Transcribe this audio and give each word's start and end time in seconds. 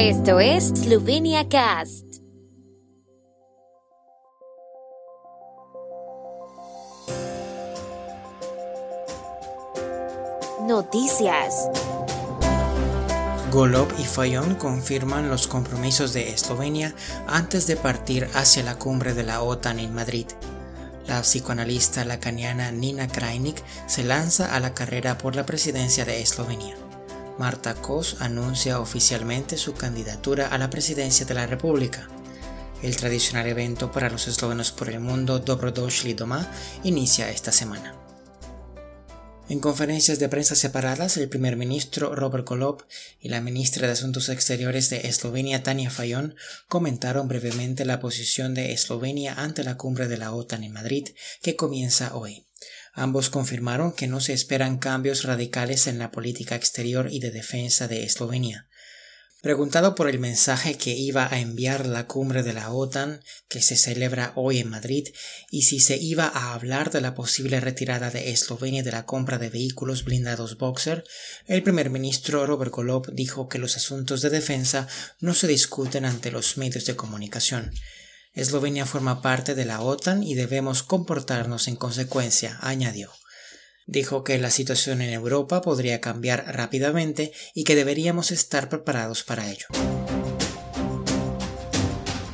Esto 0.00 0.38
es 0.38 0.68
Slovenia 0.68 1.48
Cast. 1.48 2.04
Noticias. 10.68 11.68
Golob 13.50 13.88
y 13.98 14.04
Fayón 14.04 14.54
confirman 14.54 15.28
los 15.30 15.48
compromisos 15.48 16.12
de 16.12 16.30
Eslovenia 16.30 16.94
antes 17.26 17.66
de 17.66 17.74
partir 17.74 18.28
hacia 18.34 18.62
la 18.62 18.76
cumbre 18.78 19.14
de 19.14 19.24
la 19.24 19.42
OTAN 19.42 19.80
en 19.80 19.92
Madrid. 19.92 20.26
La 21.08 21.22
psicoanalista 21.22 22.04
lacaniana 22.04 22.70
Nina 22.70 23.08
Krajnik 23.08 23.60
se 23.88 24.04
lanza 24.04 24.54
a 24.54 24.60
la 24.60 24.74
carrera 24.74 25.18
por 25.18 25.34
la 25.34 25.44
presidencia 25.44 26.04
de 26.04 26.22
Eslovenia. 26.22 26.87
Marta 27.38 27.74
Kos 27.74 28.16
anuncia 28.20 28.80
oficialmente 28.80 29.56
su 29.56 29.74
candidatura 29.74 30.48
a 30.48 30.58
la 30.58 30.70
presidencia 30.70 31.24
de 31.24 31.34
la 31.34 31.46
República. 31.46 32.08
El 32.82 32.96
tradicional 32.96 33.46
evento 33.46 33.92
para 33.92 34.10
los 34.10 34.26
eslovenos 34.26 34.72
por 34.72 34.88
el 34.88 34.98
mundo 34.98 35.38
Dobrodošli 35.38 36.14
doma 36.14 36.50
inicia 36.82 37.30
esta 37.30 37.52
semana. 37.52 37.94
En 39.48 39.60
conferencias 39.60 40.18
de 40.18 40.28
prensa 40.28 40.54
separadas, 40.54 41.16
el 41.16 41.28
primer 41.28 41.56
ministro 41.56 42.14
Robert 42.14 42.46
Golob 42.46 42.84
y 43.18 43.30
la 43.30 43.40
ministra 43.40 43.86
de 43.86 43.94
Asuntos 43.94 44.28
Exteriores 44.28 44.90
de 44.90 45.06
Eslovenia 45.06 45.62
Tania 45.62 45.90
Fayon 45.90 46.34
comentaron 46.66 47.28
brevemente 47.28 47.84
la 47.84 47.98
posición 47.98 48.52
de 48.52 48.72
Eslovenia 48.72 49.34
ante 49.34 49.64
la 49.64 49.76
cumbre 49.76 50.06
de 50.08 50.18
la 50.18 50.34
OTAN 50.34 50.64
en 50.64 50.72
Madrid, 50.72 51.08
que 51.40 51.56
comienza 51.56 52.14
hoy. 52.14 52.47
Ambos 52.98 53.30
confirmaron 53.30 53.92
que 53.92 54.08
no 54.08 54.18
se 54.18 54.32
esperan 54.32 54.78
cambios 54.78 55.22
radicales 55.22 55.86
en 55.86 56.00
la 56.00 56.10
política 56.10 56.56
exterior 56.56 57.06
y 57.12 57.20
de 57.20 57.30
defensa 57.30 57.86
de 57.86 58.02
Eslovenia. 58.02 58.66
Preguntado 59.40 59.94
por 59.94 60.08
el 60.08 60.18
mensaje 60.18 60.76
que 60.76 60.96
iba 60.96 61.32
a 61.32 61.38
enviar 61.38 61.86
la 61.86 62.08
cumbre 62.08 62.42
de 62.42 62.54
la 62.54 62.72
OTAN, 62.72 63.22
que 63.48 63.62
se 63.62 63.76
celebra 63.76 64.32
hoy 64.34 64.58
en 64.58 64.68
Madrid, 64.68 65.06
y 65.48 65.62
si 65.62 65.78
se 65.78 65.96
iba 65.96 66.26
a 66.26 66.54
hablar 66.54 66.90
de 66.90 67.00
la 67.00 67.14
posible 67.14 67.60
retirada 67.60 68.10
de 68.10 68.30
Eslovenia 68.30 68.82
de 68.82 68.90
la 68.90 69.06
compra 69.06 69.38
de 69.38 69.48
vehículos 69.48 70.02
blindados 70.02 70.58
Boxer, 70.58 71.04
el 71.46 71.62
primer 71.62 71.90
ministro 71.90 72.46
Robert 72.46 72.72
Golob 72.72 73.12
dijo 73.12 73.48
que 73.48 73.58
los 73.58 73.76
asuntos 73.76 74.22
de 74.22 74.30
defensa 74.30 74.88
no 75.20 75.34
se 75.34 75.46
discuten 75.46 76.04
ante 76.04 76.32
los 76.32 76.56
medios 76.56 76.84
de 76.84 76.96
comunicación. 76.96 77.70
Eslovenia 78.34 78.86
forma 78.86 79.22
parte 79.22 79.54
de 79.54 79.64
la 79.64 79.80
OTAN 79.80 80.22
y 80.22 80.34
debemos 80.34 80.82
comportarnos 80.82 81.68
en 81.68 81.76
consecuencia, 81.76 82.58
añadió. 82.60 83.10
Dijo 83.86 84.22
que 84.22 84.38
la 84.38 84.50
situación 84.50 85.00
en 85.00 85.10
Europa 85.10 85.62
podría 85.62 86.00
cambiar 86.00 86.44
rápidamente 86.54 87.32
y 87.54 87.64
que 87.64 87.74
deberíamos 87.74 88.30
estar 88.30 88.68
preparados 88.68 89.24
para 89.24 89.50
ello. 89.50 89.66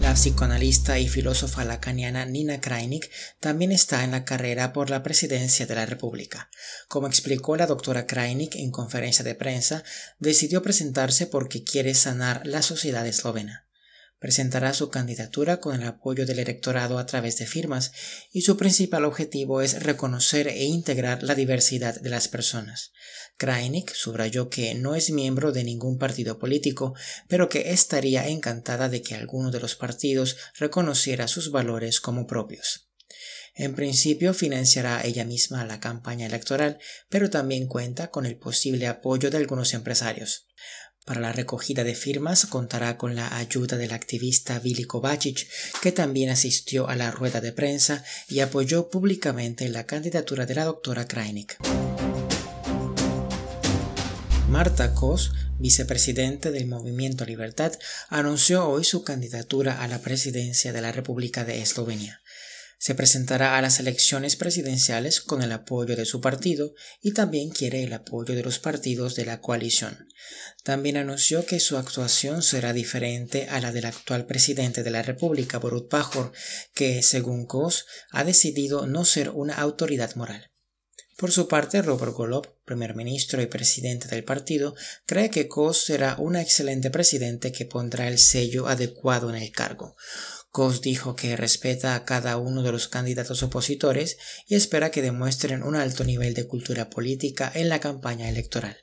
La 0.00 0.14
psicoanalista 0.14 0.98
y 0.98 1.08
filósofa 1.08 1.64
lacaniana 1.64 2.24
Nina 2.24 2.60
Krajnik 2.60 3.10
también 3.40 3.72
está 3.72 4.04
en 4.04 4.12
la 4.12 4.24
carrera 4.24 4.72
por 4.72 4.90
la 4.90 5.02
presidencia 5.02 5.66
de 5.66 5.74
la 5.74 5.86
República. 5.86 6.50
Como 6.88 7.08
explicó 7.08 7.56
la 7.56 7.66
doctora 7.66 8.06
Krajnik 8.06 8.54
en 8.54 8.70
conferencia 8.70 9.24
de 9.24 9.34
prensa, 9.34 9.82
decidió 10.18 10.62
presentarse 10.62 11.26
porque 11.26 11.64
quiere 11.64 11.94
sanar 11.94 12.42
la 12.44 12.62
sociedad 12.62 13.06
eslovena 13.06 13.69
presentará 14.20 14.74
su 14.74 14.90
candidatura 14.90 15.58
con 15.58 15.74
el 15.74 15.88
apoyo 15.88 16.26
del 16.26 16.38
electorado 16.38 16.98
a 16.98 17.06
través 17.06 17.38
de 17.38 17.46
firmas 17.46 17.90
y 18.30 18.42
su 18.42 18.56
principal 18.56 19.04
objetivo 19.04 19.62
es 19.62 19.82
reconocer 19.82 20.46
e 20.46 20.64
integrar 20.64 21.22
la 21.22 21.34
diversidad 21.34 22.00
de 22.00 22.10
las 22.10 22.28
personas. 22.28 22.92
Krajnik 23.38 23.92
subrayó 23.94 24.50
que 24.50 24.74
no 24.74 24.94
es 24.94 25.10
miembro 25.10 25.50
de 25.50 25.64
ningún 25.64 25.98
partido 25.98 26.38
político, 26.38 26.94
pero 27.26 27.48
que 27.48 27.72
estaría 27.72 28.28
encantada 28.28 28.90
de 28.90 29.00
que 29.00 29.14
alguno 29.14 29.50
de 29.50 29.60
los 29.60 29.74
partidos 29.74 30.36
reconociera 30.58 31.26
sus 31.26 31.50
valores 31.50 32.00
como 32.00 32.26
propios. 32.26 32.90
En 33.54 33.74
principio 33.74 34.32
financiará 34.34 35.02
ella 35.02 35.24
misma 35.24 35.64
la 35.64 35.80
campaña 35.80 36.26
electoral, 36.26 36.78
pero 37.08 37.30
también 37.30 37.66
cuenta 37.66 38.10
con 38.10 38.26
el 38.26 38.36
posible 38.36 38.86
apoyo 38.86 39.30
de 39.30 39.38
algunos 39.38 39.74
empresarios. 39.74 40.46
Para 41.04 41.20
la 41.20 41.32
recogida 41.32 41.82
de 41.82 41.94
firmas 41.94 42.46
contará 42.46 42.96
con 42.96 43.16
la 43.16 43.36
ayuda 43.36 43.76
del 43.76 43.92
activista 43.92 44.58
Vili 44.58 44.84
Kovacic, 44.84 45.48
que 45.80 45.92
también 45.92 46.30
asistió 46.30 46.88
a 46.88 46.94
la 46.94 47.10
rueda 47.10 47.40
de 47.40 47.52
prensa 47.52 48.04
y 48.28 48.40
apoyó 48.40 48.90
públicamente 48.90 49.68
la 49.68 49.86
candidatura 49.86 50.46
de 50.46 50.54
la 50.54 50.64
doctora 50.64 51.08
Krajnik. 51.08 51.56
Marta 54.48 54.94
Kos, 54.94 55.32
vicepresidente 55.58 56.50
del 56.50 56.66
Movimiento 56.66 57.24
Libertad, 57.24 57.72
anunció 58.08 58.68
hoy 58.68 58.84
su 58.84 59.02
candidatura 59.04 59.82
a 59.82 59.88
la 59.88 60.00
presidencia 60.00 60.72
de 60.72 60.82
la 60.82 60.92
República 60.92 61.44
de 61.44 61.62
Eslovenia 61.62 62.20
se 62.80 62.94
presentará 62.94 63.58
a 63.58 63.62
las 63.62 63.78
elecciones 63.78 64.36
presidenciales 64.36 65.20
con 65.20 65.42
el 65.42 65.52
apoyo 65.52 65.96
de 65.96 66.06
su 66.06 66.22
partido 66.22 66.72
y 67.02 67.12
también 67.12 67.50
quiere 67.50 67.84
el 67.84 67.92
apoyo 67.92 68.34
de 68.34 68.42
los 68.42 68.58
partidos 68.58 69.14
de 69.16 69.26
la 69.26 69.42
coalición. 69.42 70.08
También 70.64 70.96
anunció 70.96 71.44
que 71.44 71.60
su 71.60 71.76
actuación 71.76 72.42
será 72.42 72.72
diferente 72.72 73.48
a 73.50 73.60
la 73.60 73.70
del 73.70 73.84
actual 73.84 74.24
presidente 74.24 74.82
de 74.82 74.90
la 74.90 75.02
República, 75.02 75.58
Borut 75.58 75.90
Pajor, 75.90 76.32
que, 76.72 77.02
según 77.02 77.44
Kos, 77.44 77.84
ha 78.12 78.24
decidido 78.24 78.86
no 78.86 79.04
ser 79.04 79.28
una 79.28 79.56
autoridad 79.56 80.14
moral. 80.16 80.50
Por 81.18 81.32
su 81.32 81.48
parte, 81.48 81.82
Robert 81.82 82.14
Golob, 82.14 82.46
primer 82.64 82.94
ministro 82.94 83.42
y 83.42 83.46
presidente 83.46 84.08
del 84.08 84.24
partido, 84.24 84.74
cree 85.04 85.28
que 85.28 85.48
Kos 85.48 85.84
será 85.84 86.16
una 86.18 86.40
excelente 86.40 86.90
presidente 86.90 87.52
que 87.52 87.66
pondrá 87.66 88.08
el 88.08 88.18
sello 88.18 88.68
adecuado 88.68 89.28
en 89.28 89.36
el 89.36 89.50
cargo. 89.50 89.96
Kos 90.50 90.80
dijo 90.80 91.14
que 91.14 91.36
respeta 91.36 91.94
a 91.94 92.04
cada 92.04 92.36
uno 92.36 92.62
de 92.62 92.72
los 92.72 92.88
candidatos 92.88 93.42
opositores 93.42 94.18
y 94.48 94.56
espera 94.56 94.90
que 94.90 95.02
demuestren 95.02 95.62
un 95.62 95.76
alto 95.76 96.04
nivel 96.04 96.34
de 96.34 96.46
cultura 96.48 96.90
política 96.90 97.50
en 97.54 97.68
la 97.68 97.78
campaña 97.78 98.28
electoral. 98.28 98.76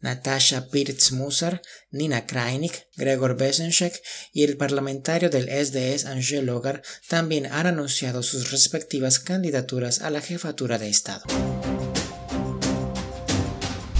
Natasha 0.00 0.68
Pirtz-Musar, 0.68 1.62
Nina 1.90 2.26
Krajnik, 2.26 2.86
Gregor 2.96 3.36
Besenschek 3.36 4.02
y 4.32 4.42
el 4.42 4.56
parlamentario 4.56 5.30
del 5.30 5.48
SDS 5.48 6.06
Angel 6.06 6.46
Logar 6.46 6.82
también 7.08 7.46
han 7.46 7.66
anunciado 7.66 8.22
sus 8.22 8.50
respectivas 8.50 9.20
candidaturas 9.20 10.02
a 10.02 10.10
la 10.10 10.20
jefatura 10.20 10.78
de 10.78 10.88
Estado. 10.88 11.24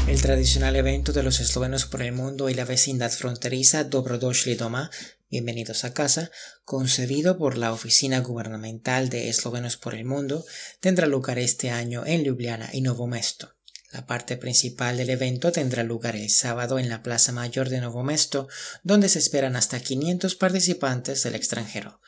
El 0.08 0.20
tradicional 0.20 0.76
evento 0.76 1.12
de 1.12 1.22
los 1.22 1.40
eslovenos 1.40 1.86
por 1.86 2.02
el 2.02 2.12
mundo 2.12 2.50
y 2.50 2.54
la 2.54 2.64
vecindad 2.64 3.10
fronteriza 3.10 3.84
Dobrodošli 3.84 4.56
doma 4.56 4.90
Bienvenidos 5.32 5.84
a 5.84 5.94
casa, 5.94 6.30
concebido 6.62 7.38
por 7.38 7.56
la 7.56 7.72
Oficina 7.72 8.20
Gubernamental 8.20 9.08
de 9.08 9.30
Eslovenos 9.30 9.78
por 9.78 9.94
el 9.94 10.04
Mundo, 10.04 10.44
tendrá 10.78 11.06
lugar 11.06 11.38
este 11.38 11.70
año 11.70 12.04
en 12.04 12.22
Ljubljana 12.22 12.68
y 12.74 12.82
Novo 12.82 13.06
Mesto. 13.06 13.56
La 13.92 14.04
parte 14.04 14.36
principal 14.36 14.98
del 14.98 15.08
evento 15.08 15.50
tendrá 15.50 15.84
lugar 15.84 16.16
el 16.16 16.28
sábado 16.28 16.78
en 16.78 16.90
la 16.90 17.02
Plaza 17.02 17.32
Mayor 17.32 17.70
de 17.70 17.80
Novo 17.80 18.02
Mesto, 18.02 18.46
donde 18.82 19.08
se 19.08 19.20
esperan 19.20 19.56
hasta 19.56 19.80
500 19.80 20.34
participantes 20.34 21.22
del 21.22 21.34
extranjero. 21.34 22.02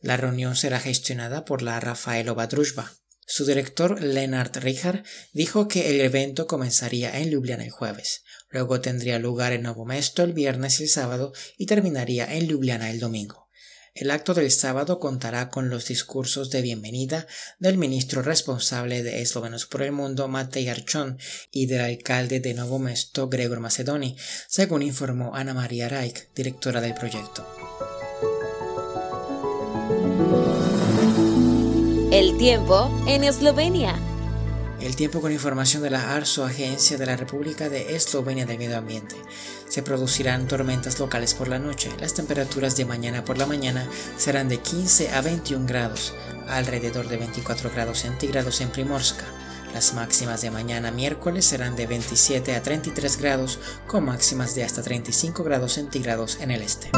La 0.00 0.16
reunión 0.16 0.56
será 0.56 0.80
gestionada 0.80 1.44
por 1.44 1.60
la 1.60 1.78
Rafaelova 1.78 2.46
Druzhba. 2.46 2.94
Su 3.34 3.46
director, 3.46 4.02
Lennart 4.02 4.54
Richard, 4.58 5.04
dijo 5.32 5.66
que 5.66 5.88
el 5.88 6.02
evento 6.02 6.46
comenzaría 6.46 7.18
en 7.18 7.30
Ljubljana 7.30 7.64
el 7.64 7.70
jueves. 7.70 8.24
Luego 8.50 8.82
tendría 8.82 9.18
lugar 9.18 9.54
en 9.54 9.62
Novo 9.62 9.86
Mesto 9.86 10.22
el 10.22 10.34
viernes 10.34 10.78
y 10.78 10.82
el 10.82 10.90
sábado 10.90 11.32
y 11.56 11.64
terminaría 11.64 12.30
en 12.34 12.46
Ljubljana 12.46 12.90
el 12.90 13.00
domingo. 13.00 13.48
El 13.94 14.10
acto 14.10 14.34
del 14.34 14.50
sábado 14.50 15.00
contará 15.00 15.48
con 15.48 15.70
los 15.70 15.86
discursos 15.86 16.50
de 16.50 16.60
bienvenida 16.60 17.26
del 17.58 17.78
ministro 17.78 18.20
responsable 18.20 19.02
de 19.02 19.22
Eslovenos 19.22 19.64
por 19.64 19.80
el 19.80 19.92
Mundo, 19.92 20.28
Matej 20.28 20.68
Archon, 20.68 21.18
y 21.50 21.64
del 21.64 21.80
alcalde 21.80 22.38
de 22.40 22.52
Novo 22.52 22.78
Mesto, 22.78 23.30
Gregor 23.30 23.60
Macedoni, 23.60 24.14
según 24.46 24.82
informó 24.82 25.34
Ana 25.34 25.54
María 25.54 25.88
Reich, 25.88 26.28
directora 26.34 26.82
del 26.82 26.92
proyecto. 26.92 27.71
El 32.12 32.36
tiempo 32.36 32.90
en 33.06 33.24
Eslovenia. 33.24 33.94
El 34.82 34.96
tiempo 34.96 35.22
con 35.22 35.32
información 35.32 35.82
de 35.82 35.88
la 35.88 36.14
ARSO, 36.14 36.44
Agencia 36.44 36.98
de 36.98 37.06
la 37.06 37.16
República 37.16 37.70
de 37.70 37.96
Eslovenia 37.96 38.44
del 38.44 38.58
Medio 38.58 38.76
Ambiente. 38.76 39.16
Se 39.66 39.82
producirán 39.82 40.46
tormentas 40.46 41.00
locales 41.00 41.32
por 41.32 41.48
la 41.48 41.58
noche. 41.58 41.88
Las 42.00 42.12
temperaturas 42.12 42.76
de 42.76 42.84
mañana 42.84 43.24
por 43.24 43.38
la 43.38 43.46
mañana 43.46 43.88
serán 44.18 44.50
de 44.50 44.58
15 44.58 45.10
a 45.10 45.22
21 45.22 45.66
grados, 45.66 46.12
alrededor 46.48 47.08
de 47.08 47.16
24 47.16 47.70
grados 47.70 48.00
centígrados 48.00 48.60
en 48.60 48.68
Primorska. 48.68 49.24
Las 49.72 49.94
máximas 49.94 50.42
de 50.42 50.50
mañana 50.50 50.90
miércoles 50.90 51.46
serán 51.46 51.76
de 51.76 51.86
27 51.86 52.54
a 52.54 52.62
33 52.62 53.16
grados, 53.22 53.58
con 53.86 54.04
máximas 54.04 54.54
de 54.54 54.64
hasta 54.64 54.82
35 54.82 55.42
grados 55.44 55.72
centígrados 55.72 56.38
en 56.42 56.50
el 56.50 56.60
este. 56.60 56.90